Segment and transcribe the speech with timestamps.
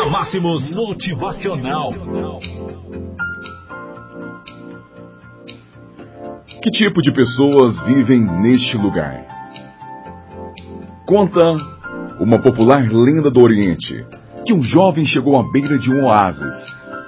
[0.00, 1.92] na Máximos Motivacional.
[6.62, 9.26] Que tipo de pessoas vivem neste lugar?
[11.06, 11.52] Conta
[12.18, 14.06] uma popular lenda do Oriente
[14.46, 16.54] que um jovem chegou à beira de um oásis,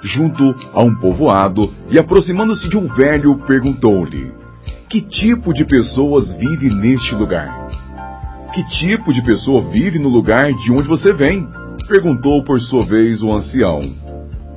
[0.03, 4.33] junto a um povoado, e aproximando-se de um velho, perguntou-lhe:
[4.91, 7.69] Que tipo de pessoas vive neste lugar?
[8.53, 11.49] Que tipo de pessoa vive no lugar de onde você vem?
[11.93, 13.81] Perguntou por sua vez o ancião.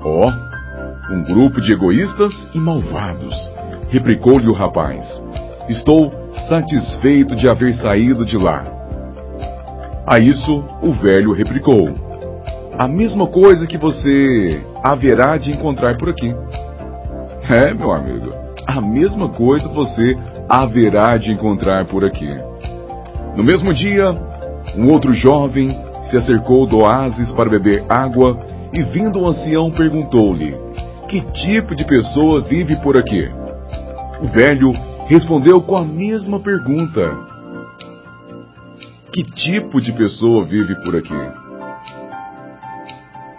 [0.02, 3.36] Ó, oh, um grupo de egoístas e malvados
[3.90, 5.04] replicou-lhe o rapaz.
[5.68, 6.14] Estou
[6.48, 8.64] satisfeito de haver saído de lá.
[10.08, 11.90] A isso, o velho replicou:
[12.80, 16.34] A mesma coisa que você haverá de encontrar por aqui.
[17.50, 18.32] É, meu amigo,
[18.66, 22.34] a mesma coisa você haverá de encontrar por aqui.
[23.36, 24.10] No mesmo dia,
[24.78, 28.38] um outro jovem se acercou do oásis para beber água
[28.74, 30.56] e, vindo o ancião, perguntou-lhe:
[31.08, 33.30] Que tipo de pessoas vive por aqui?
[34.22, 34.72] O velho
[35.08, 37.02] respondeu com a mesma pergunta:
[39.12, 41.46] Que tipo de pessoa vive por aqui?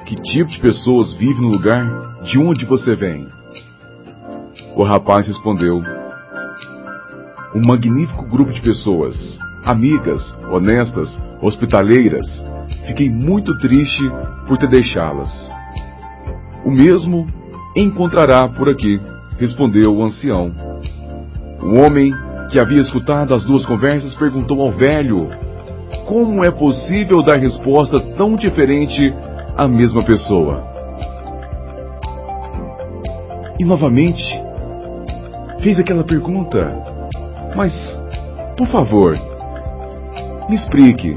[0.07, 3.27] Que tipo de pessoas vive no lugar de onde você vem?
[4.77, 5.83] O rapaz respondeu:
[7.55, 9.17] Um magnífico grupo de pessoas,
[9.65, 11.09] amigas, honestas,
[11.41, 12.27] hospitaleiras.
[12.87, 14.05] Fiquei muito triste
[14.47, 15.31] por te deixá-las.
[16.65, 17.27] O mesmo
[17.77, 19.01] encontrará por aqui
[19.39, 20.53] respondeu o ancião.
[21.63, 22.13] O homem
[22.51, 25.29] que havia escutado as duas conversas perguntou ao velho:
[26.07, 29.13] Como é possível dar resposta tão diferente
[29.57, 30.63] à mesma pessoa?
[33.59, 34.23] E novamente
[35.61, 36.73] fez aquela pergunta:
[37.55, 37.73] Mas,
[38.57, 39.19] por favor,
[40.49, 41.17] me explique,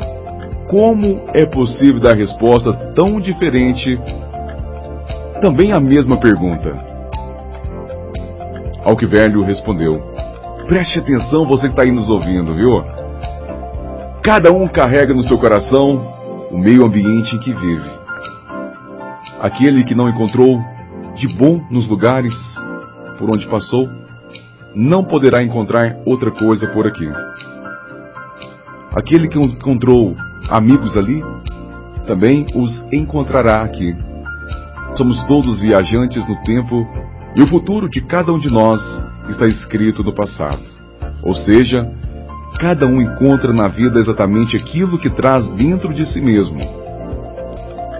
[0.69, 3.99] como é possível dar resposta tão diferente
[5.41, 6.77] também à mesma pergunta?
[8.85, 9.99] Ao que velho respondeu:
[10.67, 12.83] Preste atenção, você que está aí nos ouvindo, viu?
[14.21, 17.89] Cada um carrega no seu coração o meio ambiente em que vive.
[19.41, 20.61] Aquele que não encontrou
[21.15, 22.33] de bom nos lugares
[23.17, 23.89] por onde passou,
[24.75, 27.09] não poderá encontrar outra coisa por aqui.
[28.95, 30.15] Aquele que encontrou
[30.49, 31.23] amigos ali,
[32.08, 33.95] também os encontrará aqui.
[34.95, 36.86] Somos todos viajantes no tempo
[37.36, 38.82] e o futuro de cada um de nós
[39.30, 40.61] está escrito no passado.
[41.21, 41.88] Ou seja,
[42.59, 46.59] cada um encontra na vida exatamente aquilo que traz dentro de si mesmo.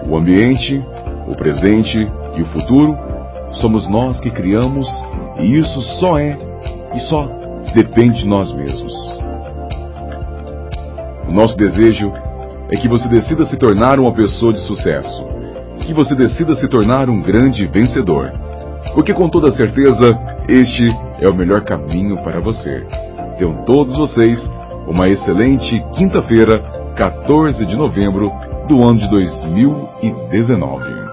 [0.08, 0.80] O ambiente,
[1.28, 1.98] o presente
[2.36, 2.96] e o futuro
[3.60, 4.86] somos nós que criamos
[5.38, 6.36] e isso só é
[6.94, 7.28] e só
[7.74, 8.92] depende de nós mesmos.
[11.28, 12.12] O nosso desejo
[12.72, 15.24] é que você decida se tornar uma pessoa de sucesso,
[15.80, 18.30] que você decida se tornar um grande vencedor
[18.94, 20.84] porque com toda certeza este
[21.20, 22.84] é o melhor caminho para você.
[23.38, 24.38] Tenham todos vocês
[24.86, 26.58] uma excelente quinta-feira,
[26.96, 28.30] 14 de novembro
[28.66, 31.09] do ano de 2019.